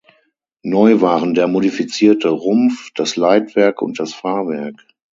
[0.63, 4.83] Neu waren der modifizierte Rumpf, das Leitwerk und das Fahrwerk.